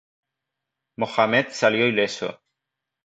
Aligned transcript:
Mohammed 0.97 1.51
salió 1.51 1.85
ileso. 1.91 2.31